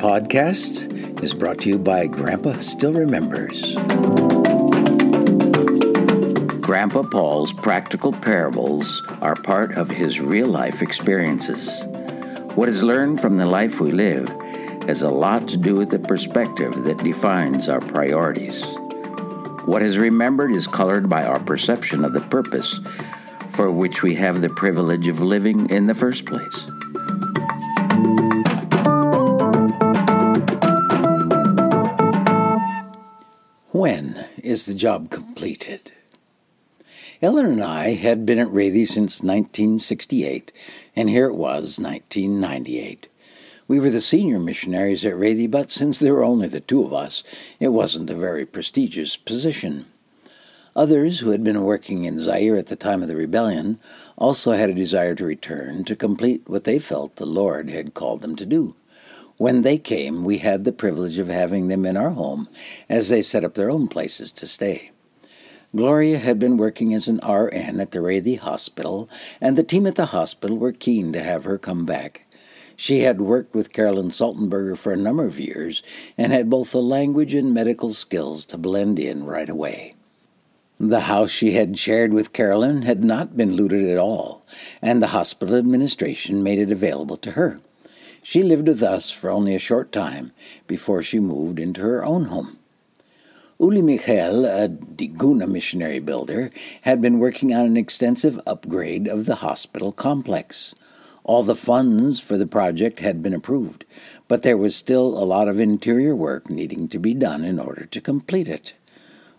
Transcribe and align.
podcast 0.00 1.22
is 1.22 1.34
brought 1.34 1.58
to 1.58 1.68
you 1.68 1.78
by 1.78 2.06
Grandpa 2.06 2.58
Still 2.60 2.94
Remembers. 2.94 3.74
Grandpa 6.62 7.02
Paul's 7.02 7.52
practical 7.52 8.10
parables 8.10 9.02
are 9.20 9.34
part 9.34 9.76
of 9.76 9.90
his 9.90 10.18
real 10.18 10.46
life 10.46 10.80
experiences. 10.80 11.82
What 12.54 12.70
is 12.70 12.82
learned 12.82 13.20
from 13.20 13.36
the 13.36 13.44
life 13.44 13.78
we 13.78 13.92
live 13.92 14.26
has 14.86 15.02
a 15.02 15.10
lot 15.10 15.46
to 15.48 15.58
do 15.58 15.74
with 15.74 15.90
the 15.90 15.98
perspective 15.98 16.84
that 16.84 17.04
defines 17.04 17.68
our 17.68 17.80
priorities. 17.82 18.64
What 19.66 19.82
is 19.82 19.98
remembered 19.98 20.52
is 20.52 20.66
colored 20.66 21.10
by 21.10 21.24
our 21.24 21.40
perception 21.40 22.06
of 22.06 22.14
the 22.14 22.22
purpose 22.22 22.80
for 23.48 23.70
which 23.70 24.02
we 24.02 24.14
have 24.14 24.40
the 24.40 24.48
privilege 24.48 25.08
of 25.08 25.20
living 25.20 25.68
in 25.68 25.88
the 25.88 25.94
first 25.94 26.24
place. 26.24 26.66
When 33.80 34.26
is 34.42 34.66
the 34.66 34.74
job 34.74 35.08
completed? 35.08 35.92
Ellen 37.22 37.46
and 37.46 37.62
I 37.62 37.94
had 37.94 38.26
been 38.26 38.38
at 38.38 38.50
Rethy 38.50 38.84
since 38.84 39.22
1968, 39.22 40.52
and 40.94 41.08
here 41.08 41.28
it 41.28 41.34
was, 41.34 41.80
1998. 41.80 43.08
We 43.66 43.80
were 43.80 43.88
the 43.88 44.02
senior 44.02 44.38
missionaries 44.38 45.06
at 45.06 45.16
Rethy, 45.16 45.46
but 45.46 45.70
since 45.70 45.98
there 45.98 46.12
were 46.12 46.22
only 46.22 46.46
the 46.46 46.60
two 46.60 46.84
of 46.84 46.92
us, 46.92 47.24
it 47.58 47.68
wasn't 47.68 48.10
a 48.10 48.14
very 48.14 48.44
prestigious 48.44 49.16
position. 49.16 49.86
Others 50.76 51.20
who 51.20 51.30
had 51.30 51.42
been 51.42 51.62
working 51.62 52.04
in 52.04 52.20
Zaire 52.20 52.56
at 52.56 52.66
the 52.66 52.76
time 52.76 53.00
of 53.00 53.08
the 53.08 53.16
rebellion 53.16 53.78
also 54.18 54.52
had 54.52 54.68
a 54.68 54.74
desire 54.74 55.14
to 55.14 55.24
return 55.24 55.84
to 55.84 55.96
complete 55.96 56.42
what 56.46 56.64
they 56.64 56.78
felt 56.78 57.16
the 57.16 57.24
Lord 57.24 57.70
had 57.70 57.94
called 57.94 58.20
them 58.20 58.36
to 58.36 58.44
do. 58.44 58.74
When 59.40 59.62
they 59.62 59.78
came, 59.78 60.22
we 60.22 60.36
had 60.36 60.64
the 60.64 60.70
privilege 60.70 61.16
of 61.16 61.28
having 61.28 61.68
them 61.68 61.86
in 61.86 61.96
our 61.96 62.10
home 62.10 62.46
as 62.90 63.08
they 63.08 63.22
set 63.22 63.42
up 63.42 63.54
their 63.54 63.70
own 63.70 63.88
places 63.88 64.32
to 64.32 64.46
stay. 64.46 64.90
Gloria 65.74 66.18
had 66.18 66.38
been 66.38 66.58
working 66.58 66.92
as 66.92 67.08
an 67.08 67.20
RN 67.26 67.80
at 67.80 67.92
the 67.92 68.02
Rethy 68.02 68.34
Hospital, 68.34 69.08
and 69.40 69.56
the 69.56 69.62
team 69.62 69.86
at 69.86 69.94
the 69.94 70.12
hospital 70.12 70.58
were 70.58 70.72
keen 70.72 71.10
to 71.14 71.22
have 71.22 71.44
her 71.44 71.56
come 71.56 71.86
back. 71.86 72.26
She 72.76 73.00
had 73.00 73.22
worked 73.22 73.54
with 73.54 73.72
Carolyn 73.72 74.10
Saltenberger 74.10 74.76
for 74.76 74.92
a 74.92 74.98
number 74.98 75.24
of 75.24 75.40
years 75.40 75.82
and 76.18 76.34
had 76.34 76.50
both 76.50 76.72
the 76.72 76.82
language 76.82 77.32
and 77.32 77.54
medical 77.54 77.94
skills 77.94 78.44
to 78.44 78.58
blend 78.58 78.98
in 78.98 79.24
right 79.24 79.48
away. 79.48 79.94
The 80.78 81.00
house 81.00 81.30
she 81.30 81.54
had 81.54 81.78
shared 81.78 82.12
with 82.12 82.34
Carolyn 82.34 82.82
had 82.82 83.02
not 83.02 83.38
been 83.38 83.54
looted 83.54 83.88
at 83.88 83.96
all, 83.96 84.44
and 84.82 85.02
the 85.02 85.16
hospital 85.16 85.56
administration 85.56 86.42
made 86.42 86.58
it 86.58 86.70
available 86.70 87.16
to 87.16 87.30
her. 87.30 87.62
She 88.22 88.42
lived 88.42 88.68
with 88.68 88.82
us 88.82 89.10
for 89.10 89.30
only 89.30 89.54
a 89.54 89.58
short 89.58 89.92
time 89.92 90.32
before 90.66 91.02
she 91.02 91.20
moved 91.20 91.58
into 91.58 91.80
her 91.80 92.04
own 92.04 92.26
home. 92.26 92.58
Uli 93.58 93.82
Michael, 93.82 94.46
a 94.46 94.68
Diguna 94.68 95.46
missionary 95.46 95.98
builder, 95.98 96.50
had 96.82 97.02
been 97.02 97.18
working 97.18 97.52
on 97.54 97.66
an 97.66 97.76
extensive 97.76 98.40
upgrade 98.46 99.06
of 99.06 99.26
the 99.26 99.36
hospital 99.36 99.92
complex. 99.92 100.74
All 101.24 101.42
the 101.42 101.54
funds 101.54 102.20
for 102.20 102.38
the 102.38 102.46
project 102.46 103.00
had 103.00 103.22
been 103.22 103.34
approved, 103.34 103.84
but 104.28 104.42
there 104.42 104.56
was 104.56 104.74
still 104.74 105.08
a 105.18 105.24
lot 105.24 105.46
of 105.46 105.60
interior 105.60 106.16
work 106.16 106.48
needing 106.48 106.88
to 106.88 106.98
be 106.98 107.12
done 107.12 107.44
in 107.44 107.58
order 107.58 107.84
to 107.84 108.00
complete 108.00 108.48
it. 108.48 108.72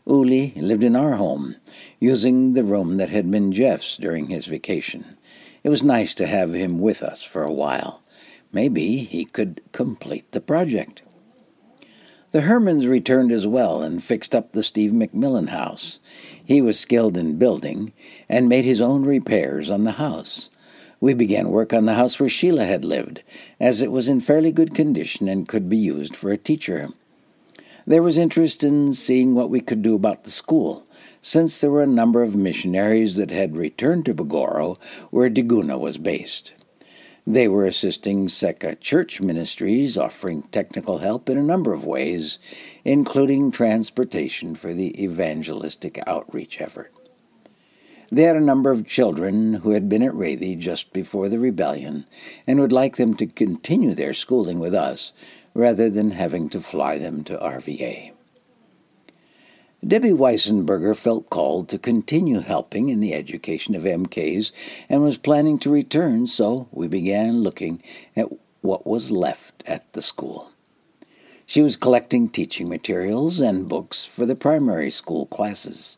Uli 0.06 0.54
lived 0.56 0.84
in 0.84 0.96
our 0.96 1.16
home, 1.16 1.56
using 2.00 2.54
the 2.54 2.64
room 2.64 2.98
that 2.98 3.10
had 3.10 3.32
been 3.32 3.52
Jeff's 3.52 3.98
during 3.98 4.28
his 4.28 4.46
vacation. 4.46 5.18
It 5.64 5.70
was 5.70 5.84
nice 5.84 6.14
to 6.16 6.28
have 6.28 6.54
him 6.54 6.80
with 6.80 7.02
us 7.02 7.24
for 7.24 7.44
a 7.44 7.52
while. 7.52 8.01
Maybe 8.54 8.98
he 8.98 9.26
could 9.26 9.62
complete 9.72 10.32
the 10.32 10.42
project. 10.42 11.04
The 12.32 12.42
Hermans 12.42 12.88
returned 12.88 13.32
as 13.32 13.46
well 13.46 13.82
and 13.82 14.02
fixed 14.02 14.34
up 14.34 14.52
the 14.52 14.64
Steve 14.64 14.92
McMillan 14.92 15.50
house. 15.50 16.00
He 16.44 16.62
was 16.62 16.80
skilled 16.80 17.18
in 17.18 17.38
building 17.38 17.92
and 18.30 18.48
made 18.48 18.64
his 18.64 18.82
own 18.82 19.04
repairs 19.04 19.70
on 19.70 19.84
the 19.84 19.94
house. 19.94 20.50
We 21.02 21.14
began 21.14 21.50
work 21.50 21.74
on 21.74 21.86
the 21.86 21.96
house 21.96 22.20
where 22.20 22.30
Sheila 22.30 22.66
had 22.66 22.86
lived, 22.86 23.24
as 23.60 23.82
it 23.82 23.92
was 23.92 24.08
in 24.08 24.22
fairly 24.22 24.52
good 24.52 24.74
condition 24.74 25.28
and 25.28 25.48
could 25.48 25.68
be 25.68 25.78
used 25.78 26.16
for 26.16 26.32
a 26.32 26.38
teacher. 26.38 26.90
There 27.88 28.04
was 28.04 28.18
interest 28.18 28.64
in 28.64 28.94
seeing 28.94 29.34
what 29.34 29.50
we 29.50 29.60
could 29.60 29.82
do 29.82 29.96
about 29.96 30.24
the 30.24 30.32
school, 30.32 30.86
since 31.22 31.60
there 31.60 31.72
were 31.72 31.84
a 31.84 31.88
number 31.88 32.22
of 32.22 32.36
missionaries 32.36 33.16
that 33.16 33.32
had 33.32 33.58
returned 33.58 34.06
to 34.06 34.14
Bogoro, 34.14 34.78
where 35.10 35.30
Diguna 35.30 35.80
was 35.80 35.98
based. 35.98 36.54
They 37.32 37.48
were 37.48 37.66
assisting 37.66 38.28
CECA 38.28 38.82
church 38.82 39.22
ministries, 39.22 39.98
offering 39.98 40.42
technical 40.52 40.98
help 40.98 41.30
in 41.30 41.38
a 41.38 41.42
number 41.42 41.72
of 41.72 41.86
ways, 41.86 42.40
including 42.84 43.54
transportation 43.54 44.54
for 44.54 44.74
the 44.74 45.02
evangelistic 45.02 45.98
outreach 46.06 46.60
effort. 46.60 46.92
They 48.12 48.24
had 48.24 48.36
a 48.36 48.42
number 48.42 48.70
of 48.70 48.86
children 48.86 49.54
who 49.54 49.72
had 49.72 49.88
been 49.88 50.04
at 50.04 50.14
Rethy 50.14 50.58
just 50.58 50.92
before 50.92 51.30
the 51.30 51.40
rebellion 51.40 52.06
and 52.46 52.60
would 52.60 52.74
like 52.74 52.98
them 52.98 53.14
to 53.14 53.28
continue 53.28 53.94
their 53.94 54.14
schooling 54.14 54.60
with 54.60 54.76
us 54.76 55.14
rather 55.54 55.90
than 55.90 56.12
having 56.12 56.50
to 56.50 56.60
fly 56.60 56.98
them 56.98 57.24
to 57.24 57.38
RVA. 57.38 58.12
Debbie 59.86 60.12
Weissenberger 60.12 60.96
felt 60.96 61.32
called 61.32 61.68
to 61.70 61.80
continue 61.80 62.42
helping 62.42 62.90
in 62.90 63.00
the 63.00 63.16
education 63.16 63.74
of 63.74 63.82
MKs 63.82 64.52
and 64.88 65.02
was 65.02 65.18
planning 65.18 65.58
to 65.58 65.72
return, 65.72 66.28
so 66.28 66.68
we 66.72 66.88
began 66.88 67.42
looking 67.42 67.82
at 68.16 68.28
what 68.62 68.86
was 68.86 69.10
left 69.10 69.64
at 69.66 69.92
the 69.94 70.04
school. 70.04 70.52
She 71.48 71.64
was 71.64 71.76
collecting 71.78 72.30
teaching 72.30 72.70
materials 72.70 73.40
and 73.40 73.68
books 73.68 74.06
for 74.06 74.28
the 74.28 74.36
primary 74.36 74.92
school 74.92 75.26
classes. 75.26 75.98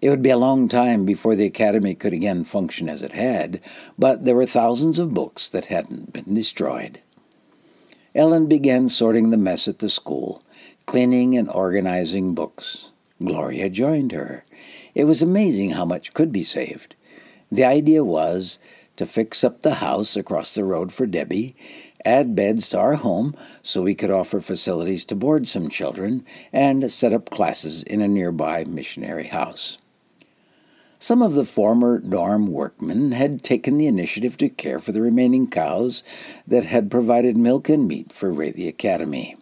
It 0.00 0.08
would 0.08 0.22
be 0.22 0.30
a 0.30 0.38
long 0.38 0.66
time 0.66 1.04
before 1.04 1.36
the 1.36 1.44
academy 1.44 1.94
could 1.94 2.14
again 2.14 2.44
function 2.44 2.88
as 2.88 3.02
it 3.02 3.12
had, 3.12 3.60
but 3.98 4.24
there 4.24 4.34
were 4.34 4.46
thousands 4.46 4.98
of 4.98 5.12
books 5.12 5.50
that 5.50 5.66
hadn't 5.66 6.14
been 6.14 6.34
destroyed. 6.34 7.00
Ellen 8.14 8.46
began 8.46 8.88
sorting 8.88 9.28
the 9.28 9.36
mess 9.36 9.68
at 9.68 9.80
the 9.80 9.90
school, 9.90 10.42
cleaning 10.86 11.36
and 11.36 11.50
organizing 11.50 12.34
books. 12.34 12.89
Gloria 13.22 13.68
joined 13.68 14.12
her. 14.12 14.44
It 14.94 15.04
was 15.04 15.22
amazing 15.22 15.70
how 15.70 15.84
much 15.84 16.14
could 16.14 16.32
be 16.32 16.42
saved. 16.42 16.94
The 17.52 17.64
idea 17.64 18.04
was 18.04 18.58
to 18.96 19.06
fix 19.06 19.44
up 19.44 19.62
the 19.62 19.76
house 19.76 20.16
across 20.16 20.54
the 20.54 20.64
road 20.64 20.92
for 20.92 21.06
Debbie, 21.06 21.56
add 22.04 22.34
beds 22.34 22.68
to 22.70 22.78
our 22.78 22.94
home 22.94 23.34
so 23.62 23.82
we 23.82 23.94
could 23.94 24.10
offer 24.10 24.40
facilities 24.40 25.04
to 25.06 25.14
board 25.14 25.46
some 25.46 25.68
children, 25.68 26.24
and 26.52 26.90
set 26.90 27.12
up 27.12 27.30
classes 27.30 27.82
in 27.82 28.00
a 28.00 28.08
nearby 28.08 28.64
missionary 28.64 29.28
house. 29.28 29.78
Some 30.98 31.22
of 31.22 31.32
the 31.32 31.46
former 31.46 31.98
dorm 31.98 32.46
workmen 32.46 33.12
had 33.12 33.42
taken 33.42 33.78
the 33.78 33.86
initiative 33.86 34.36
to 34.36 34.50
care 34.50 34.78
for 34.78 34.92
the 34.92 35.00
remaining 35.00 35.48
cows 35.48 36.04
that 36.46 36.66
had 36.66 36.90
provided 36.90 37.38
milk 37.38 37.70
and 37.70 37.88
meat 37.88 38.12
for 38.12 38.30
Rethy 38.30 38.68
Academy. 38.68 39.36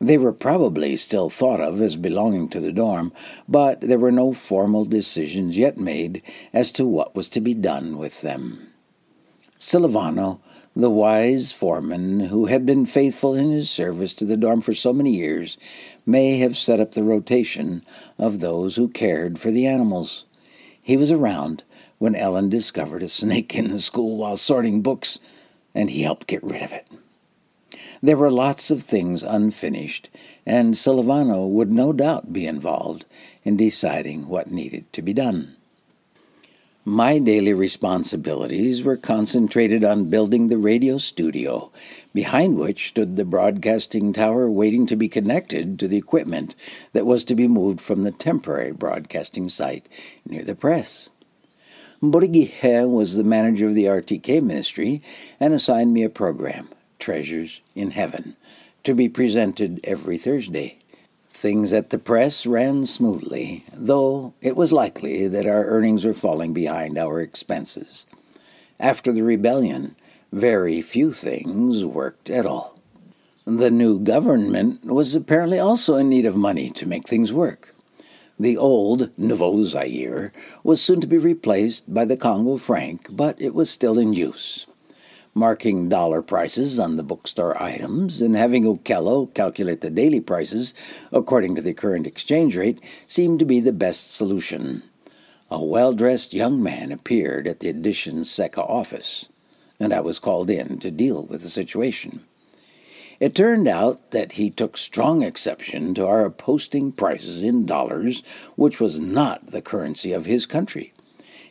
They 0.00 0.18
were 0.18 0.32
probably 0.32 0.94
still 0.96 1.30
thought 1.30 1.60
of 1.60 1.80
as 1.80 1.96
belonging 1.96 2.50
to 2.50 2.60
the 2.60 2.72
dorm, 2.72 3.12
but 3.48 3.80
there 3.80 3.98
were 3.98 4.12
no 4.12 4.32
formal 4.32 4.84
decisions 4.84 5.56
yet 5.56 5.78
made 5.78 6.22
as 6.52 6.70
to 6.72 6.84
what 6.84 7.14
was 7.14 7.30
to 7.30 7.40
be 7.40 7.54
done 7.54 7.96
with 7.96 8.20
them. 8.20 8.68
Silvano, 9.58 10.40
the 10.74 10.90
wise 10.90 11.50
foreman 11.50 12.20
who 12.20 12.46
had 12.46 12.66
been 12.66 12.84
faithful 12.84 13.34
in 13.34 13.50
his 13.50 13.70
service 13.70 14.12
to 14.14 14.26
the 14.26 14.36
dorm 14.36 14.60
for 14.60 14.74
so 14.74 14.92
many 14.92 15.12
years, 15.12 15.56
may 16.04 16.36
have 16.38 16.58
set 16.58 16.78
up 16.78 16.92
the 16.92 17.02
rotation 17.02 17.82
of 18.18 18.40
those 18.40 18.76
who 18.76 18.88
cared 18.88 19.38
for 19.38 19.50
the 19.50 19.66
animals. 19.66 20.24
He 20.82 20.98
was 20.98 21.10
around 21.10 21.62
when 21.96 22.14
Ellen 22.14 22.50
discovered 22.50 23.02
a 23.02 23.08
snake 23.08 23.54
in 23.56 23.70
the 23.70 23.78
school 23.78 24.18
while 24.18 24.36
sorting 24.36 24.82
books, 24.82 25.18
and 25.74 25.88
he 25.88 26.02
helped 26.02 26.26
get 26.26 26.44
rid 26.44 26.62
of 26.62 26.72
it. 26.74 26.86
There 28.02 28.16
were 28.16 28.30
lots 28.30 28.70
of 28.70 28.82
things 28.82 29.22
unfinished, 29.22 30.10
and 30.44 30.74
Silvano 30.74 31.48
would 31.48 31.70
no 31.70 31.92
doubt 31.92 32.32
be 32.32 32.46
involved 32.46 33.04
in 33.44 33.56
deciding 33.56 34.28
what 34.28 34.50
needed 34.50 34.92
to 34.92 35.02
be 35.02 35.12
done. 35.12 35.56
My 36.88 37.18
daily 37.18 37.52
responsibilities 37.52 38.84
were 38.84 38.96
concentrated 38.96 39.82
on 39.82 40.08
building 40.08 40.46
the 40.46 40.56
radio 40.56 40.98
studio, 40.98 41.72
behind 42.14 42.58
which 42.58 42.86
stood 42.86 43.16
the 43.16 43.24
broadcasting 43.24 44.12
tower 44.12 44.48
waiting 44.48 44.86
to 44.86 44.94
be 44.94 45.08
connected 45.08 45.80
to 45.80 45.88
the 45.88 45.96
equipment 45.96 46.54
that 46.92 47.04
was 47.04 47.24
to 47.24 47.34
be 47.34 47.48
moved 47.48 47.80
from 47.80 48.04
the 48.04 48.12
temporary 48.12 48.70
broadcasting 48.70 49.48
site 49.48 49.88
near 50.24 50.44
the 50.44 50.54
press. 50.54 51.10
Borighe 52.00 52.88
was 52.88 53.16
the 53.16 53.24
manager 53.24 53.66
of 53.66 53.74
the 53.74 53.86
RTK 53.86 54.40
ministry 54.40 55.02
and 55.40 55.52
assigned 55.52 55.92
me 55.92 56.04
a 56.04 56.08
program. 56.08 56.68
Treasures 56.98 57.60
in 57.74 57.92
Heaven, 57.92 58.36
to 58.84 58.94
be 58.94 59.08
presented 59.08 59.80
every 59.84 60.18
Thursday. 60.18 60.78
Things 61.28 61.72
at 61.72 61.90
the 61.90 61.98
press 61.98 62.46
ran 62.46 62.86
smoothly, 62.86 63.64
though 63.72 64.34
it 64.40 64.56
was 64.56 64.72
likely 64.72 65.28
that 65.28 65.46
our 65.46 65.66
earnings 65.66 66.04
were 66.04 66.14
falling 66.14 66.52
behind 66.52 66.96
our 66.96 67.20
expenses. 67.20 68.06
After 68.80 69.12
the 69.12 69.22
rebellion, 69.22 69.96
very 70.32 70.82
few 70.82 71.12
things 71.12 71.84
worked 71.84 72.30
at 72.30 72.46
all. 72.46 72.78
The 73.44 73.70
new 73.70 74.00
government 74.00 74.84
was 74.84 75.14
apparently 75.14 75.58
also 75.58 75.96
in 75.96 76.08
need 76.08 76.26
of 76.26 76.36
money 76.36 76.70
to 76.70 76.88
make 76.88 77.06
things 77.06 77.32
work. 77.32 77.74
The 78.38 78.56
old 78.56 79.10
Nouveau 79.16 79.64
Zaire 79.64 80.32
was 80.62 80.82
soon 80.82 81.00
to 81.00 81.06
be 81.06 81.16
replaced 81.16 81.94
by 81.94 82.04
the 82.04 82.16
Congo 82.16 82.56
franc, 82.56 83.08
but 83.10 83.40
it 83.40 83.54
was 83.54 83.70
still 83.70 83.98
in 83.98 84.12
use. 84.12 84.66
Marking 85.36 85.90
dollar 85.90 86.22
prices 86.22 86.80
on 86.80 86.96
the 86.96 87.02
bookstore 87.02 87.62
items 87.62 88.22
and 88.22 88.34
having 88.34 88.64
Okello 88.64 89.26
calculate 89.34 89.82
the 89.82 89.90
daily 89.90 90.18
prices 90.18 90.72
according 91.12 91.54
to 91.56 91.60
the 91.60 91.74
current 91.74 92.06
exchange 92.06 92.56
rate 92.56 92.80
seemed 93.06 93.38
to 93.40 93.44
be 93.44 93.60
the 93.60 93.70
best 93.70 94.14
solution. 94.16 94.82
A 95.50 95.62
well 95.62 95.92
dressed 95.92 96.32
young 96.32 96.62
man 96.62 96.90
appeared 96.90 97.46
at 97.46 97.60
the 97.60 97.68
Edition 97.68 98.20
CECA 98.20 98.66
office, 98.66 99.26
and 99.78 99.92
I 99.92 100.00
was 100.00 100.18
called 100.18 100.48
in 100.48 100.78
to 100.78 100.90
deal 100.90 101.24
with 101.24 101.42
the 101.42 101.50
situation. 101.50 102.24
It 103.20 103.34
turned 103.34 103.68
out 103.68 104.12
that 104.12 104.32
he 104.32 104.48
took 104.48 104.78
strong 104.78 105.22
exception 105.22 105.92
to 105.96 106.06
our 106.06 106.30
posting 106.30 106.92
prices 106.92 107.42
in 107.42 107.66
dollars, 107.66 108.22
which 108.54 108.80
was 108.80 109.00
not 109.00 109.50
the 109.50 109.60
currency 109.60 110.14
of 110.14 110.24
his 110.24 110.46
country. 110.46 110.94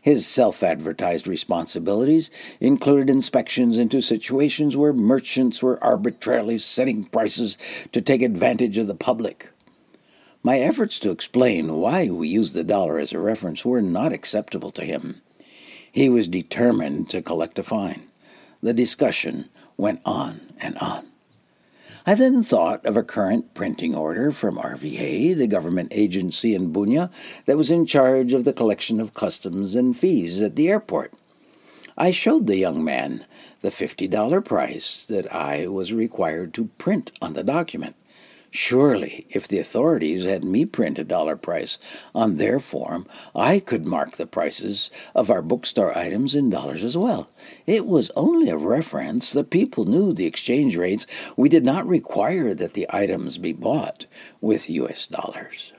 His 0.05 0.27
self 0.27 0.61
advertised 0.61 1.25
responsibilities 1.25 2.29
included 2.59 3.09
inspections 3.09 3.79
into 3.79 4.01
situations 4.01 4.77
where 4.77 4.93
merchants 4.93 5.63
were 5.63 5.83
arbitrarily 5.83 6.59
setting 6.59 7.05
prices 7.05 7.57
to 7.91 8.01
take 8.01 8.21
advantage 8.21 8.77
of 8.77 8.85
the 8.85 8.93
public. 8.93 9.49
My 10.43 10.59
efforts 10.59 10.99
to 10.99 11.09
explain 11.09 11.77
why 11.77 12.09
we 12.09 12.27
use 12.27 12.53
the 12.53 12.63
dollar 12.63 12.99
as 12.99 13.13
a 13.13 13.19
reference 13.19 13.65
were 13.65 13.81
not 13.81 14.13
acceptable 14.13 14.69
to 14.73 14.83
him. 14.83 15.23
He 15.91 16.07
was 16.07 16.27
determined 16.27 17.09
to 17.09 17.23
collect 17.23 17.57
a 17.57 17.63
fine. 17.63 18.03
The 18.61 18.73
discussion 18.73 19.49
went 19.75 20.01
on 20.05 20.53
and 20.59 20.77
on. 20.77 21.07
I 22.07 22.13
then 22.13 22.43
thought 22.43 22.85
of 22.85 22.95
a 22.95 23.01
current 23.01 23.55
printing 23.55 23.95
order 23.95 24.31
from 24.31 24.57
RVA, 24.57 25.35
the 25.35 25.47
government 25.47 25.91
agency 25.91 26.53
in 26.53 26.71
Bunia 26.71 27.09
that 27.45 27.57
was 27.57 27.71
in 27.71 27.87
charge 27.87 28.31
of 28.31 28.43
the 28.43 28.53
collection 28.53 29.01
of 29.01 29.15
customs 29.15 29.73
and 29.73 29.97
fees 29.97 30.39
at 30.39 30.55
the 30.55 30.69
airport. 30.69 31.13
I 31.97 32.11
showed 32.11 32.45
the 32.45 32.57
young 32.57 32.83
man 32.83 33.25
the 33.61 33.69
$50 33.69 34.45
price 34.45 35.03
that 35.09 35.33
I 35.33 35.65
was 35.65 35.93
required 35.93 36.53
to 36.53 36.65
print 36.77 37.11
on 37.23 37.33
the 37.33 37.43
document. 37.43 37.95
Surely, 38.55 39.27
if 39.29 39.49
the 39.49 39.59
authorities 39.59 40.23
had 40.23 40.45
me 40.45 40.65
print 40.65 40.97
a 40.97 41.03
dollar 41.03 41.35
price 41.35 41.77
on 42.15 42.37
their 42.37 42.57
form, 42.57 43.05
I 43.35 43.59
could 43.59 43.85
mark 43.85 44.15
the 44.15 44.25
prices 44.25 44.89
of 45.13 45.29
our 45.29 45.41
bookstore 45.41 45.95
items 45.97 46.35
in 46.35 46.49
dollars 46.49 46.81
as 46.81 46.95
well. 46.95 47.27
It 47.65 47.85
was 47.85 48.11
only 48.15 48.49
a 48.49 48.55
reference. 48.55 49.33
The 49.33 49.43
people 49.43 49.83
knew 49.83 50.13
the 50.13 50.25
exchange 50.25 50.77
rates. 50.77 51.05
We 51.35 51.49
did 51.49 51.65
not 51.65 51.85
require 51.85 52.53
that 52.53 52.75
the 52.75 52.87
items 52.89 53.37
be 53.37 53.51
bought 53.51 54.05
with 54.39 54.69
U.S. 54.69 55.05
dollars. 55.07 55.73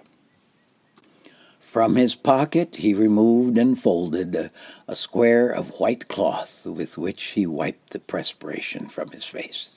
From 1.58 1.96
his 1.96 2.14
pocket 2.14 2.76
he 2.76 2.93
removed 2.93 3.56
and 3.56 3.81
folded 3.81 4.34
a, 4.34 4.50
a, 4.87 4.94
square 4.94 5.49
of 5.49 5.81
white 5.81 6.08
cloth 6.08 6.67
with 6.67 6.99
which 6.99 7.23
he 7.28 7.46
wiped 7.46 7.90
the 7.90 8.00
perspiration 8.00 8.87
from 8.87 9.12
his 9.12 9.25
face. 9.25 9.75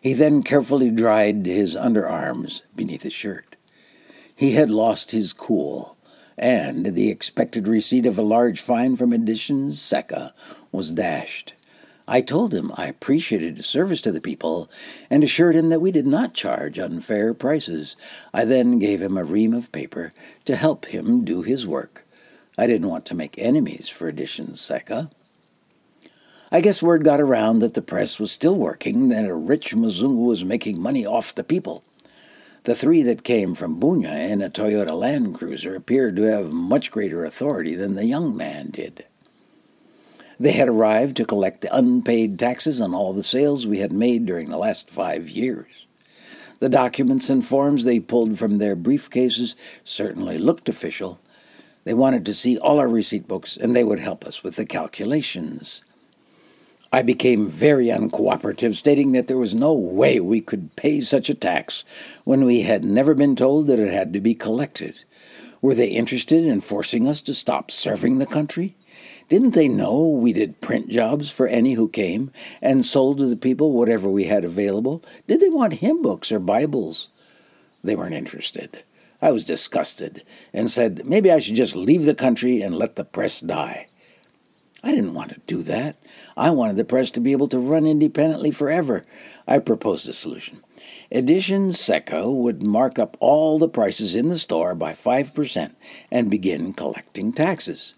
He 0.00 0.14
then 0.14 0.42
carefully 0.42 0.90
dried 0.90 1.44
his 1.44 1.76
underarms 1.76 2.62
beneath 2.74 3.02
his 3.02 3.12
shirt. 3.12 3.56
He 4.34 4.52
had 4.52 4.70
lost 4.70 5.10
his 5.10 5.34
cool, 5.34 5.98
and 6.38 6.94
the 6.94 7.10
expected 7.10 7.68
receipt 7.68 8.06
of 8.06 8.18
a 8.18 8.22
large 8.22 8.60
fine 8.60 8.96
from 8.96 9.12
Editions 9.12 9.78
CECA 9.78 10.32
was 10.72 10.92
dashed. 10.92 11.52
I 12.08 12.22
told 12.22 12.54
him 12.54 12.72
I 12.76 12.86
appreciated 12.86 13.58
his 13.58 13.66
service 13.66 14.00
to 14.00 14.10
the 14.10 14.20
people 14.20 14.70
and 15.10 15.22
assured 15.22 15.54
him 15.54 15.68
that 15.68 15.82
we 15.82 15.92
did 15.92 16.06
not 16.06 16.34
charge 16.34 16.78
unfair 16.78 17.34
prices. 17.34 17.94
I 18.32 18.46
then 18.46 18.78
gave 18.78 19.02
him 19.02 19.16
a 19.16 19.22
ream 19.22 19.52
of 19.52 19.70
paper 19.70 20.12
to 20.46 20.56
help 20.56 20.86
him 20.86 21.24
do 21.24 21.42
his 21.42 21.66
work. 21.66 22.06
I 22.56 22.66
didn't 22.66 22.88
want 22.88 23.06
to 23.06 23.14
make 23.14 23.38
enemies 23.38 23.88
for 23.88 24.08
Editions 24.08 24.60
CECA. 24.60 25.10
I 26.52 26.60
guess 26.60 26.82
word 26.82 27.04
got 27.04 27.20
around 27.20 27.60
that 27.60 27.74
the 27.74 27.82
press 27.82 28.18
was 28.18 28.32
still 28.32 28.56
working, 28.56 29.08
that 29.10 29.24
a 29.24 29.34
rich 29.34 29.72
Mzungu 29.72 30.26
was 30.26 30.44
making 30.44 30.82
money 30.82 31.06
off 31.06 31.32
the 31.32 31.44
people. 31.44 31.84
The 32.64 32.74
three 32.74 33.02
that 33.02 33.22
came 33.22 33.54
from 33.54 33.80
Bunia 33.80 34.28
in 34.28 34.42
a 34.42 34.50
Toyota 34.50 34.90
Land 34.90 35.36
Cruiser 35.36 35.76
appeared 35.76 36.16
to 36.16 36.22
have 36.22 36.52
much 36.52 36.90
greater 36.90 37.24
authority 37.24 37.76
than 37.76 37.94
the 37.94 38.04
young 38.04 38.36
man 38.36 38.70
did. 38.70 39.04
They 40.40 40.50
had 40.50 40.68
arrived 40.68 41.16
to 41.18 41.24
collect 41.24 41.60
the 41.60 41.72
unpaid 41.72 42.36
taxes 42.36 42.80
on 42.80 42.94
all 42.94 43.12
the 43.12 43.22
sales 43.22 43.64
we 43.64 43.78
had 43.78 43.92
made 43.92 44.26
during 44.26 44.50
the 44.50 44.58
last 44.58 44.90
five 44.90 45.30
years. 45.30 45.86
The 46.58 46.68
documents 46.68 47.30
and 47.30 47.46
forms 47.46 47.84
they 47.84 48.00
pulled 48.00 48.38
from 48.38 48.58
their 48.58 48.74
briefcases 48.74 49.54
certainly 49.84 50.36
looked 50.36 50.68
official. 50.68 51.20
They 51.84 51.94
wanted 51.94 52.26
to 52.26 52.34
see 52.34 52.58
all 52.58 52.80
our 52.80 52.88
receipt 52.88 53.28
books, 53.28 53.56
and 53.56 53.76
they 53.76 53.84
would 53.84 54.00
help 54.00 54.24
us 54.24 54.42
with 54.42 54.56
the 54.56 54.66
calculations. 54.66 55.82
I 56.92 57.02
became 57.02 57.46
very 57.46 57.86
uncooperative, 57.86 58.74
stating 58.74 59.12
that 59.12 59.28
there 59.28 59.38
was 59.38 59.54
no 59.54 59.72
way 59.72 60.18
we 60.18 60.40
could 60.40 60.74
pay 60.74 61.00
such 61.00 61.30
a 61.30 61.34
tax 61.34 61.84
when 62.24 62.44
we 62.44 62.62
had 62.62 62.84
never 62.84 63.14
been 63.14 63.36
told 63.36 63.68
that 63.68 63.78
it 63.78 63.92
had 63.92 64.12
to 64.12 64.20
be 64.20 64.34
collected. 64.34 65.04
Were 65.62 65.74
they 65.74 65.88
interested 65.88 66.44
in 66.44 66.60
forcing 66.60 67.06
us 67.06 67.20
to 67.22 67.34
stop 67.34 67.70
serving 67.70 68.18
the 68.18 68.26
country? 68.26 68.76
Didn't 69.28 69.54
they 69.54 69.68
know 69.68 70.04
we 70.04 70.32
did 70.32 70.60
print 70.60 70.88
jobs 70.88 71.30
for 71.30 71.46
any 71.46 71.74
who 71.74 71.88
came 71.88 72.32
and 72.60 72.84
sold 72.84 73.18
to 73.18 73.26
the 73.26 73.36
people 73.36 73.70
whatever 73.70 74.10
we 74.10 74.24
had 74.24 74.44
available? 74.44 75.04
Did 75.28 75.38
they 75.38 75.48
want 75.48 75.74
hymn 75.74 76.02
books 76.02 76.32
or 76.32 76.40
Bibles? 76.40 77.08
They 77.84 77.94
weren't 77.94 78.14
interested. 78.14 78.82
I 79.22 79.30
was 79.30 79.44
disgusted 79.44 80.24
and 80.52 80.68
said 80.68 81.06
maybe 81.06 81.30
I 81.30 81.38
should 81.38 81.54
just 81.54 81.76
leave 81.76 82.04
the 82.04 82.14
country 82.16 82.62
and 82.62 82.74
let 82.74 82.96
the 82.96 83.04
press 83.04 83.38
die. 83.38 83.86
I 84.82 84.92
didn't 84.92 85.14
want 85.14 85.30
to 85.30 85.40
do 85.46 85.62
that. 85.64 85.96
I 86.36 86.50
wanted 86.50 86.76
the 86.76 86.84
press 86.84 87.10
to 87.12 87.20
be 87.20 87.32
able 87.32 87.48
to 87.48 87.58
run 87.58 87.86
independently 87.86 88.50
forever. 88.50 89.02
I 89.46 89.58
proposed 89.58 90.08
a 90.08 90.12
solution. 90.12 90.60
Edition 91.12 91.70
CECA 91.70 92.32
would 92.32 92.62
mark 92.62 92.98
up 92.98 93.16
all 93.20 93.58
the 93.58 93.68
prices 93.68 94.16
in 94.16 94.28
the 94.28 94.38
store 94.38 94.74
by 94.74 94.92
5% 94.92 95.72
and 96.10 96.30
begin 96.30 96.72
collecting 96.72 97.32
taxes. 97.32 97.94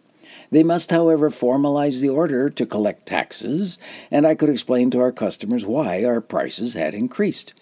They 0.50 0.62
must, 0.62 0.90
however, 0.90 1.31
formalize 1.31 2.00
the 2.00 2.08
order 2.08 2.50
to 2.50 2.67
collect 2.67 3.06
taxes, 3.06 3.79
and 4.10 4.27
I 4.27 4.34
could 4.34 4.51
explain 4.51 4.91
to 4.91 5.01
our 5.01 5.12
customers 5.12 5.65
why 5.65 6.05
our 6.05 6.20
prices 6.20 6.74
had 6.74 6.94
increased. 6.94 7.55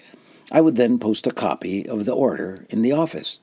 I 0.51 0.61
would 0.61 0.77
then 0.77 0.99
post 0.99 1.27
a 1.27 1.31
copy 1.31 1.87
of 1.87 2.05
the 2.05 2.13
order 2.13 2.67
in 2.71 2.83
the 2.83 2.93
office. 2.93 3.39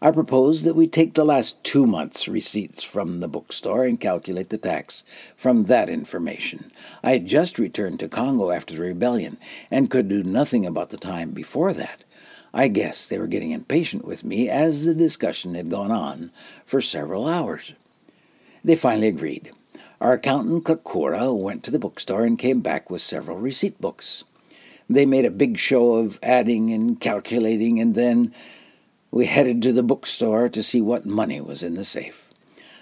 I 0.00 0.10
propose 0.10 0.62
that 0.62 0.76
we 0.76 0.86
take 0.86 1.14
the 1.14 1.24
last 1.24 1.64
two 1.64 1.86
months' 1.86 2.28
receipts 2.28 2.84
from 2.84 3.20
the 3.20 3.28
bookstore 3.28 3.84
and 3.84 3.98
calculate 3.98 4.50
the 4.50 4.58
tax 4.58 5.04
from 5.36 5.64
that 5.64 5.88
information. 5.88 6.70
I 7.02 7.12
had 7.12 7.26
just 7.26 7.58
returned 7.58 8.00
to 8.00 8.08
Congo 8.08 8.50
after 8.50 8.74
the 8.74 8.82
rebellion 8.82 9.38
and 9.70 9.90
could 9.90 10.08
do 10.08 10.22
nothing 10.22 10.66
about 10.66 10.90
the 10.90 10.98
time 10.98 11.30
before 11.30 11.72
that. 11.72 12.04
I 12.52 12.68
guess 12.68 13.08
they 13.08 13.18
were 13.18 13.26
getting 13.26 13.52
impatient 13.52 14.04
with 14.04 14.22
me 14.22 14.50
as 14.50 14.84
the 14.84 14.94
discussion 14.94 15.54
had 15.54 15.70
gone 15.70 15.92
on 15.92 16.30
for 16.66 16.82
several 16.82 17.26
hours. 17.26 17.72
They 18.62 18.76
finally 18.76 19.08
agreed. 19.08 19.50
Our 19.98 20.12
accountant 20.12 20.64
Kakura 20.64 21.34
went 21.34 21.62
to 21.64 21.70
the 21.70 21.78
bookstore 21.78 22.24
and 22.24 22.38
came 22.38 22.60
back 22.60 22.90
with 22.90 23.00
several 23.00 23.38
receipt 23.38 23.80
books. 23.80 24.24
They 24.90 25.06
made 25.06 25.24
a 25.24 25.30
big 25.30 25.58
show 25.58 25.94
of 25.94 26.18
adding 26.22 26.70
and 26.70 27.00
calculating, 27.00 27.80
and 27.80 27.94
then 27.94 28.34
we 29.10 29.26
headed 29.26 29.62
to 29.62 29.72
the 29.72 29.82
bookstore 29.82 30.48
to 30.48 30.62
see 30.62 30.80
what 30.80 31.06
money 31.06 31.40
was 31.40 31.62
in 31.62 31.74
the 31.74 31.84
safe. 31.84 32.28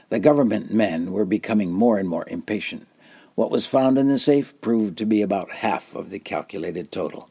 The 0.09 0.19
government 0.19 0.73
men 0.73 1.12
were 1.12 1.25
becoming 1.25 1.73
more 1.73 1.99
and 1.99 2.09
more 2.09 2.28
impatient. 2.28 2.87
What 3.35 3.50
was 3.50 3.66
found 3.66 3.99
in 3.99 4.09
the 4.09 4.19
safe 4.19 4.61
proved 4.61 4.97
to 4.99 5.07
be 5.07 5.23
about 5.23 5.50
half 5.50 5.95
of 5.95 6.11
the 6.11 6.19
calculated 6.19 6.93
total. 6.93 7.28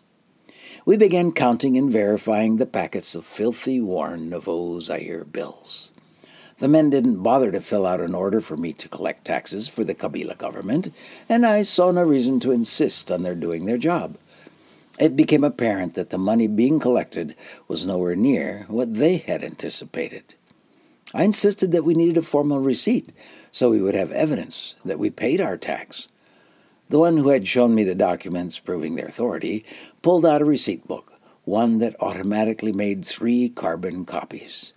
We 0.85 0.97
began 0.97 1.31
counting 1.31 1.77
and 1.77 1.91
verifying 1.91 2.57
the 2.57 2.65
packets 2.65 3.15
of 3.15 3.25
filthy, 3.25 3.79
worn 3.79 4.29
Nouveau 4.29 4.81
Zaire 4.81 5.23
bills. 5.23 5.91
The 6.57 6.67
men 6.67 6.89
didn't 6.89 7.23
bother 7.23 7.51
to 7.51 7.61
fill 7.61 7.85
out 7.85 8.01
an 8.01 8.13
order 8.13 8.41
for 8.41 8.57
me 8.57 8.73
to 8.73 8.89
collect 8.89 9.25
taxes 9.25 9.67
for 9.67 9.83
the 9.83 9.95
Kabila 9.95 10.37
government, 10.37 10.93
and 11.27 11.45
I 11.45 11.63
saw 11.63 11.91
no 11.91 12.03
reason 12.03 12.39
to 12.41 12.51
insist 12.51 13.11
on 13.11 13.23
their 13.23 13.35
doing 13.35 13.65
their 13.65 13.77
job. 13.77 14.17
It 14.99 15.15
became 15.15 15.43
apparent 15.43 15.95
that 15.95 16.11
the 16.11 16.17
money 16.17 16.47
being 16.47 16.79
collected 16.79 17.35
was 17.67 17.85
nowhere 17.85 18.15
near 18.15 18.65
what 18.67 18.93
they 18.93 19.17
had 19.17 19.43
anticipated. 19.43 20.35
I 21.13 21.23
insisted 21.23 21.71
that 21.71 21.83
we 21.83 21.93
needed 21.93 22.17
a 22.17 22.21
formal 22.21 22.59
receipt 22.59 23.11
so 23.51 23.69
we 23.69 23.81
would 23.81 23.95
have 23.95 24.11
evidence 24.11 24.75
that 24.85 24.99
we 24.99 25.09
paid 25.09 25.41
our 25.41 25.57
tax. 25.57 26.07
The 26.89 26.99
one 26.99 27.17
who 27.17 27.29
had 27.29 27.47
shown 27.47 27.73
me 27.73 27.83
the 27.83 27.95
documents 27.95 28.59
proving 28.59 28.95
their 28.95 29.07
authority 29.07 29.65
pulled 30.01 30.25
out 30.25 30.41
a 30.41 30.45
receipt 30.45 30.87
book, 30.87 31.13
one 31.43 31.79
that 31.79 31.95
automatically 31.99 32.71
made 32.71 33.05
three 33.05 33.49
carbon 33.49 34.05
copies. 34.05 34.73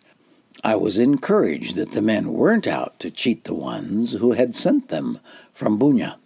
I 0.65 0.77
was 0.77 0.99
encouraged 0.99 1.77
that 1.77 1.93
the 1.93 2.03
men 2.03 2.33
weren't 2.33 2.67
out 2.67 2.99
to 3.01 3.11
cheat 3.11 3.45
the 3.45 3.55
ones 3.55 4.13
who 4.13 4.33
had 4.33 4.55
sent 4.55 4.89
them 4.89 5.21
from 5.53 5.79
Bunia. 5.79 6.17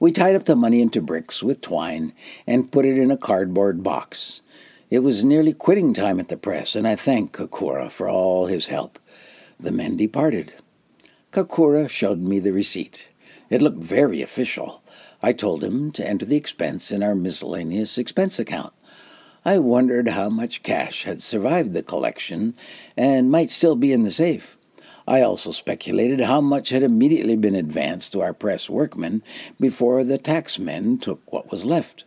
We 0.00 0.12
tied 0.12 0.34
up 0.34 0.44
the 0.44 0.56
money 0.56 0.80
into 0.80 1.02
bricks 1.02 1.42
with 1.42 1.60
twine 1.60 2.14
and 2.46 2.72
put 2.72 2.86
it 2.86 2.96
in 2.96 3.10
a 3.10 3.18
cardboard 3.18 3.82
box. 3.82 4.40
It 4.88 5.00
was 5.00 5.26
nearly 5.26 5.52
quitting 5.52 5.92
time 5.92 6.18
at 6.18 6.28
the 6.28 6.38
press, 6.38 6.74
and 6.74 6.88
I 6.88 6.96
thanked 6.96 7.34
Kakura 7.34 7.90
for 7.90 8.08
all 8.08 8.46
his 8.46 8.68
help. 8.68 8.98
The 9.60 9.70
men 9.70 9.98
departed. 9.98 10.54
Kakura 11.32 11.86
showed 11.90 12.18
me 12.18 12.38
the 12.38 12.50
receipt. 12.50 13.10
It 13.50 13.60
looked 13.60 13.84
very 13.84 14.22
official. 14.22 14.82
I 15.22 15.34
told 15.34 15.62
him 15.62 15.92
to 15.92 16.08
enter 16.08 16.24
the 16.24 16.36
expense 16.36 16.90
in 16.90 17.02
our 17.02 17.14
miscellaneous 17.14 17.98
expense 17.98 18.38
account. 18.38 18.72
I 19.44 19.58
wondered 19.58 20.08
how 20.08 20.30
much 20.30 20.62
cash 20.62 21.04
had 21.04 21.20
survived 21.20 21.74
the 21.74 21.82
collection 21.82 22.54
and 22.96 23.30
might 23.30 23.50
still 23.50 23.76
be 23.76 23.92
in 23.92 24.04
the 24.04 24.10
safe. 24.10 24.56
I 25.10 25.22
also 25.22 25.50
speculated 25.50 26.20
how 26.20 26.40
much 26.40 26.68
had 26.68 26.84
immediately 26.84 27.34
been 27.34 27.56
advanced 27.56 28.12
to 28.12 28.20
our 28.20 28.32
press 28.32 28.70
workmen 28.70 29.24
before 29.58 30.04
the 30.04 30.20
taxmen 30.20 31.02
took 31.02 31.20
what 31.32 31.50
was 31.50 31.64
left. 31.64 32.04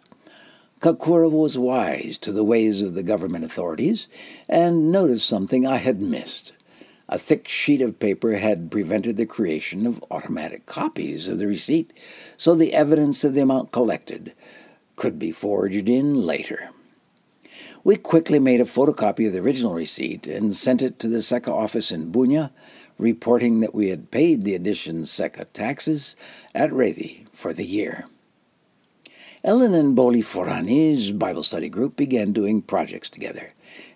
Kakura 0.79 1.29
was 1.29 1.57
wise 1.57 2.17
to 2.19 2.31
the 2.31 2.45
ways 2.45 2.81
of 2.81 2.93
the 2.93 3.03
government 3.03 3.43
authorities 3.43 4.07
and 4.47 4.89
noticed 4.89 5.27
something 5.27 5.67
I 5.67 5.79
had 5.79 5.99
missed. 5.99 6.53
A 7.09 7.19
thick 7.19 7.49
sheet 7.49 7.81
of 7.81 7.99
paper 7.99 8.37
had 8.37 8.71
prevented 8.71 9.17
the 9.17 9.25
creation 9.25 9.85
of 9.85 10.01
automatic 10.09 10.65
copies 10.65 11.27
of 11.27 11.39
the 11.39 11.47
receipt, 11.47 11.91
so 12.37 12.55
the 12.55 12.73
evidence 12.73 13.25
of 13.25 13.33
the 13.33 13.41
amount 13.41 13.73
collected 13.73 14.33
could 14.95 15.19
be 15.19 15.33
forged 15.33 15.89
in 15.89 16.25
later. 16.25 16.69
We 17.85 17.97
quickly 17.97 18.39
made 18.39 18.61
a 18.61 18.65
photocopy 18.65 19.27
of 19.27 19.33
the 19.33 19.39
original 19.39 19.73
receipt 19.73 20.25
and 20.25 20.55
sent 20.55 20.81
it 20.81 20.99
to 20.99 21.09
the 21.09 21.17
CECA 21.17 21.49
office 21.49 21.91
in 21.91 22.13
Bunia, 22.13 22.51
reporting 22.97 23.59
that 23.59 23.75
we 23.75 23.89
had 23.89 24.09
paid 24.09 24.45
the 24.45 24.55
Edition 24.55 25.01
CECA 25.01 25.47
taxes 25.51 26.15
at 26.55 26.71
Rethy 26.71 27.25
for 27.33 27.51
the 27.51 27.65
year. 27.65 28.05
Ellen 29.43 29.73
and 29.73 29.97
Boli 29.97 30.21
Forani's 30.21 31.11
Bible 31.11 31.43
study 31.43 31.67
group 31.67 31.97
began 31.97 32.31
doing 32.31 32.61
projects 32.61 33.09
together, 33.09 33.49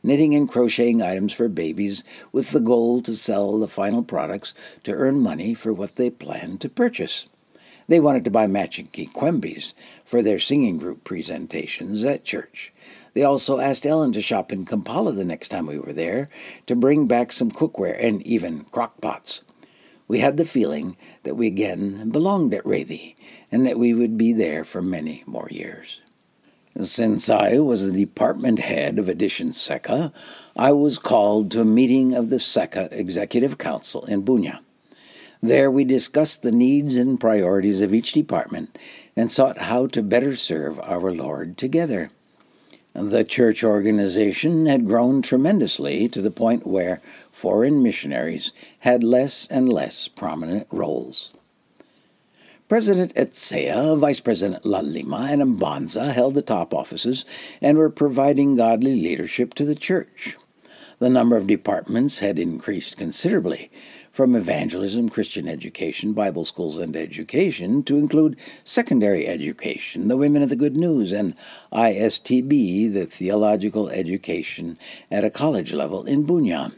knitting 0.04 0.36
and 0.36 0.50
crocheting 0.50 1.02
items 1.02 1.32
for 1.32 1.48
babies 1.48 2.04
with 2.34 2.52
the 2.52 2.60
goal 2.60 3.02
to 3.04 3.16
sell 3.16 3.58
the 3.58 3.70
final 3.70 4.04
products 4.04 4.54
to 4.84 4.92
earn 4.92 5.22
money 5.22 5.54
for 5.54 5.72
what 5.72 5.96
they 5.96 6.10
planned 6.10 6.60
to 6.60 6.68
purchase. 6.68 7.26
They 7.88 8.00
wanted 8.00 8.26
to 8.26 8.32
buy 8.32 8.48
matching 8.48 8.88
kikwembis 8.88 9.74
for 10.04 10.22
their 10.22 10.40
singing 10.40 10.78
group 10.78 11.04
presentations 11.04 12.04
at 12.04 12.26
church. 12.26 12.74
They 13.14 13.24
also 13.24 13.60
asked 13.60 13.86
Ellen 13.86 14.12
to 14.14 14.22
shop 14.22 14.52
in 14.52 14.66
Kampala 14.66 15.14
the 15.14 15.26
next 15.26 15.50
time 15.50 15.66
we 15.66 15.80
were 15.80 15.94
there 15.94 16.30
to 16.68 16.76
bring 16.76 17.08
back 17.08 17.32
some 17.32 17.52
cookware 17.52 17.98
and 18.04 18.22
even 18.24 18.66
crockpots. 18.66 19.42
We 20.08 20.20
had 20.20 20.38
the 20.38 20.46
feeling 20.46 20.98
that 21.24 21.36
we 21.36 21.48
again 21.48 22.10
belonged 22.12 22.54
at 22.54 22.66
Rethy 22.66 23.16
and 23.52 23.66
that 23.66 23.80
we 23.80 23.94
would 23.94 24.18
be 24.18 24.34
there 24.34 24.64
for 24.64 24.82
many 24.82 25.24
more 25.26 25.48
years. 25.50 26.00
Since 26.80 27.30
I 27.30 27.58
was 27.58 27.86
the 27.86 28.06
department 28.06 28.60
head 28.60 29.00
of 29.00 29.10
Edition 29.10 29.50
CECA, 29.50 30.14
I 30.56 30.72
was 30.74 31.00
called 31.00 31.50
to 31.52 31.62
a 31.62 31.66
meeting 31.66 32.14
of 32.14 32.30
the 32.30 32.36
CECA 32.36 32.92
Executive 32.92 33.58
Council 33.58 34.06
in 34.06 34.24
Bunia. 34.24 34.60
There 35.48 35.72
we 35.72 35.86
discussed 35.86 36.42
the 36.42 36.52
needs 36.52 36.98
and 36.98 37.18
priorities 37.18 37.80
of 37.80 37.94
each 37.94 38.12
department 38.12 38.78
and 39.16 39.32
sought 39.32 39.60
how 39.60 39.88
to 39.88 40.04
better 40.04 40.36
serve 40.36 40.78
our 40.82 41.14
Lord 41.14 41.58
together. 41.58 42.12
The 42.94 43.24
church 43.24 43.64
organization 43.64 44.66
had 44.66 44.86
grown 44.86 45.22
tremendously 45.22 46.10
to 46.10 46.22
the 46.22 46.32
point 46.32 46.68
where 46.68 47.00
foreign 47.32 47.82
missionaries 47.82 48.52
had 48.80 49.06
less 49.06 49.48
and 49.48 49.70
less 49.70 50.10
prominent 50.10 50.68
roles. 50.70 51.30
President 52.68 53.16
Etsea, 53.16 53.98
Vice 53.98 54.20
President 54.20 54.64
Lalima, 54.66 55.32
and 55.32 55.42
Mbanza 55.42 56.12
held 56.12 56.34
the 56.34 56.42
top 56.42 56.74
offices 56.74 57.24
and 57.62 57.78
were 57.78 57.90
providing 57.90 58.58
godly 58.58 59.02
leadership 59.02 59.54
to 59.54 59.64
the 59.64 59.76
church. 59.76 60.36
The 61.00 61.10
number 61.10 61.38
of 61.38 61.46
departments 61.46 62.20
had 62.20 62.40
increased 62.40 62.98
considerably, 62.98 63.70
from 64.12 64.36
evangelism, 64.36 65.10
Christian 65.10 65.48
education, 65.48 66.14
Bible 66.14 66.44
schools, 66.44 66.80
and 66.80 66.96
education 66.96 67.84
to 67.84 68.00
include 68.00 68.36
secondary 68.64 69.28
education, 69.28 70.08
the 70.08 70.18
Women 70.18 70.42
of 70.42 70.50
the 70.50 70.56
Good 70.56 70.76
News, 70.76 71.14
and 71.14 71.36
ISTB, 71.72 72.92
the 72.92 73.06
theological 73.06 73.90
education 73.90 74.76
at 75.12 75.24
a 75.24 75.30
college 75.30 75.72
level 75.72 76.04
in 76.06 76.26
Bunia. 76.26 76.74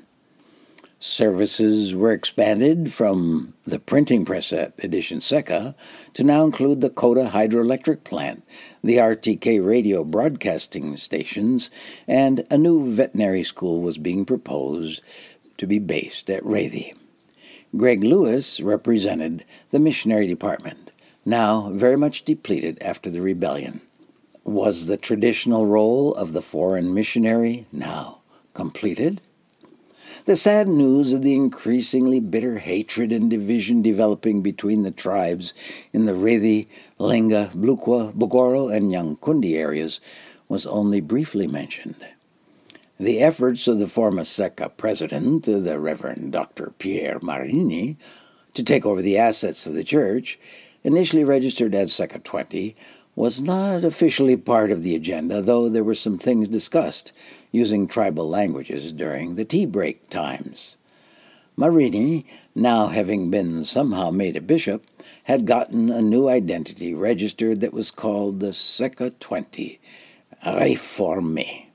Services 1.02 1.96
were 1.96 2.12
expanded 2.12 2.92
from 2.92 3.54
the 3.66 3.80
printing 3.80 4.26
press 4.26 4.52
at 4.52 4.74
Edition 4.80 5.20
CECA 5.20 5.74
to 6.14 6.24
now 6.26 6.44
include 6.44 6.82
the 6.82 6.90
Coda 6.90 7.30
hydroelectric 7.30 8.04
plant, 8.04 8.44
the 8.84 8.98
RTK 8.98 9.66
radio 9.66 10.04
broadcasting 10.04 10.98
stations, 10.98 11.70
and 12.06 12.46
a 12.50 12.58
new 12.58 12.92
veterinary 12.92 13.44
school 13.44 13.80
was 13.80 13.98
being 13.98 14.26
proposed 14.26 15.02
to 15.58 15.66
be 15.66 15.80
based 15.80 16.30
at 16.30 16.46
Rethy. 16.46 16.94
Greg 17.78 18.04
Lewis 18.04 18.60
represented 18.60 19.46
the 19.72 19.80
missionary 19.80 20.28
department, 20.28 20.92
now 21.26 21.70
very 21.70 21.96
much 21.96 22.26
depleted 22.26 22.78
after 22.82 23.10
the 23.10 23.22
rebellion. 23.22 23.80
Was 24.44 24.88
the 24.88 24.98
traditional 24.98 25.66
role 25.66 26.14
of 26.16 26.34
the 26.34 26.42
foreign 26.42 26.94
missionary 26.94 27.68
now 27.72 28.20
completed? 28.54 29.22
The 30.26 30.36
sad 30.36 30.68
news 30.68 31.14
of 31.14 31.22
the 31.22 31.34
increasingly 31.34 32.20
bitter 32.20 32.58
hatred 32.58 33.12
and 33.14 33.30
division 33.30 33.82
developing 33.82 34.42
between 34.42 34.84
the 34.84 34.92
tribes 34.92 35.54
in 35.94 36.06
the 36.06 36.14
Rethy, 36.14 36.68
Lenga, 37.00 37.52
Blukwa, 37.54 38.14
Bogoro, 38.14 38.76
and 38.76 38.92
Nyankunde 38.92 39.56
areas 39.56 40.02
was 40.50 40.66
only 40.66 41.00
briefly 41.00 41.48
mentioned. 41.48 41.96
The 43.00 43.20
efforts 43.22 43.68
of 43.70 43.80
the 43.80 43.88
former 43.88 44.24
CECA 44.24 44.76
president, 44.76 45.46
the 45.46 45.80
Reverend 45.80 46.34
Dr. 46.34 46.74
Pierre 46.78 47.20
Marini, 47.22 47.98
to 48.56 48.64
take 48.64 48.86
over 48.86 49.02
the 49.02 49.18
assets 49.18 49.66
of 49.66 49.74
the 49.74 49.86
church, 49.86 50.38
initially 50.84 51.24
registered 51.24 51.74
as 51.74 51.94
CECA 51.94 52.24
20, 52.26 52.76
was 53.16 53.42
not 53.42 53.86
officially 53.86 54.36
part 54.36 54.70
of 54.70 54.84
the 54.84 54.96
agenda, 54.96 55.42
though 55.42 55.70
there 55.70 55.84
were 55.84 55.96
some 55.96 56.18
things 56.18 56.50
discussed 56.50 57.14
using 57.52 57.88
tribal 57.88 58.28
languages 58.28 58.92
during 58.92 59.36
the 59.36 59.46
tea 59.46 59.66
break 59.66 60.10
times. 60.10 60.78
Marini, 61.56 62.26
now 62.56 62.88
having 62.88 63.30
been 63.30 63.66
somehow 63.66 64.12
made 64.12 64.38
a 64.38 64.42
bishop, 64.42 64.86
had 65.24 65.46
gotten 65.46 65.90
a 65.90 66.02
new 66.02 66.30
identity 66.30 66.94
registered 66.94 67.60
that 67.60 67.74
was 67.74 67.92
called 67.92 68.40
the 68.40 68.54
CECA 68.54 69.12
20, 69.20 69.80
Reforme. 70.46 71.68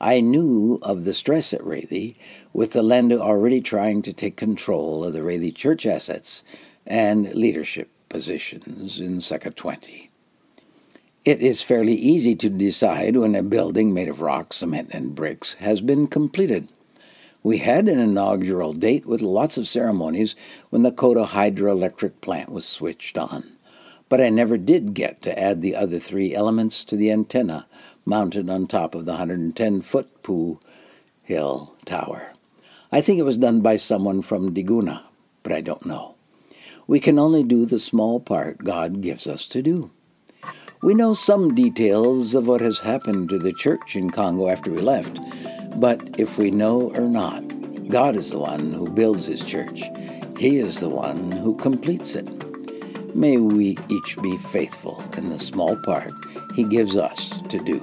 I 0.00 0.20
knew 0.20 0.80
of 0.82 1.04
the 1.04 1.14
stress 1.14 1.54
at 1.54 1.64
Rethy, 1.64 2.16
with 2.52 2.72
the 2.72 2.82
Lendu 2.82 3.20
already 3.20 3.60
trying 3.60 4.02
to 4.02 4.12
take 4.12 4.36
control 4.36 5.04
of 5.04 5.12
the 5.12 5.22
Rethy 5.22 5.52
church 5.52 5.86
assets 5.86 6.42
and 6.86 7.32
leadership 7.34 7.90
positions 8.08 9.00
in 9.00 9.18
CECA 9.18 9.54
20. 9.54 10.10
It 11.24 11.40
is 11.40 11.62
fairly 11.62 11.94
easy 11.94 12.34
to 12.36 12.50
decide 12.50 13.16
when 13.16 13.34
a 13.34 13.42
building 13.42 13.94
made 13.94 14.08
of 14.08 14.20
rock, 14.20 14.52
cement, 14.52 14.90
and 14.92 15.14
bricks 15.14 15.54
has 15.54 15.80
been 15.80 16.06
completed. 16.06 16.70
We 17.42 17.58
had 17.58 17.88
an 17.88 17.98
inaugural 17.98 18.74
date 18.74 19.06
with 19.06 19.22
lots 19.22 19.56
of 19.56 19.66
ceremonies 19.66 20.36
when 20.68 20.82
the 20.82 20.92
Coda 20.92 21.24
hydroelectric 21.24 22.20
plant 22.20 22.50
was 22.50 22.68
switched 22.68 23.16
on. 23.16 23.56
But 24.10 24.20
I 24.20 24.28
never 24.28 24.58
did 24.58 24.92
get 24.92 25.22
to 25.22 25.38
add 25.38 25.62
the 25.62 25.74
other 25.74 25.98
three 25.98 26.34
elements 26.34 26.84
to 26.84 26.96
the 26.96 27.10
antenna 27.10 27.66
mounted 28.04 28.50
on 28.50 28.66
top 28.66 28.94
of 28.94 29.06
the 29.06 29.12
110 29.12 29.80
foot 29.80 30.22
Poo 30.22 30.60
Hill 31.22 31.74
Tower. 31.86 32.34
I 32.92 33.00
think 33.00 33.18
it 33.18 33.22
was 33.22 33.38
done 33.38 33.62
by 33.62 33.76
someone 33.76 34.20
from 34.20 34.52
Diguna, 34.52 35.04
but 35.42 35.52
I 35.52 35.62
don't 35.62 35.86
know. 35.86 36.16
We 36.86 37.00
can 37.00 37.18
only 37.18 37.42
do 37.42 37.64
the 37.64 37.78
small 37.78 38.20
part 38.20 38.58
God 38.58 39.00
gives 39.00 39.26
us 39.26 39.46
to 39.46 39.62
do. 39.62 39.90
We 40.84 40.92
know 40.92 41.14
some 41.14 41.54
details 41.54 42.34
of 42.34 42.46
what 42.46 42.60
has 42.60 42.78
happened 42.78 43.30
to 43.30 43.38
the 43.38 43.54
church 43.54 43.96
in 43.96 44.10
Congo 44.10 44.50
after 44.50 44.70
we 44.70 44.82
left, 44.82 45.18
but 45.80 46.20
if 46.20 46.36
we 46.36 46.50
know 46.50 46.90
or 46.90 47.08
not, 47.08 47.42
God 47.88 48.16
is 48.16 48.32
the 48.32 48.38
one 48.38 48.74
who 48.74 48.90
builds 48.90 49.24
his 49.24 49.42
church. 49.42 49.82
He 50.38 50.58
is 50.58 50.80
the 50.80 50.90
one 50.90 51.32
who 51.32 51.56
completes 51.56 52.14
it. 52.14 52.28
May 53.16 53.38
we 53.38 53.78
each 53.88 54.18
be 54.20 54.36
faithful 54.36 55.02
in 55.16 55.30
the 55.30 55.38
small 55.38 55.74
part 55.86 56.12
he 56.54 56.64
gives 56.64 56.98
us 56.98 57.30
to 57.48 57.58
do. 57.58 57.82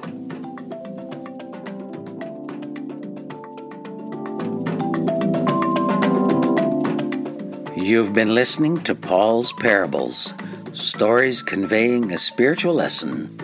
You've 7.76 8.14
been 8.14 8.36
listening 8.36 8.80
to 8.82 8.94
Paul's 8.94 9.52
Parables, 9.54 10.36
stories 10.82 11.42
conveying 11.42 12.12
a 12.12 12.18
spiritual 12.18 12.74
lesson 12.74 13.40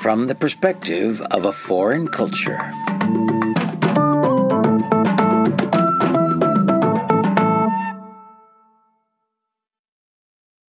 from 0.00 0.26
the 0.26 0.34
perspective 0.34 1.20
of 1.20 1.44
a 1.44 1.52
foreign 1.52 2.08
culture. 2.08 2.58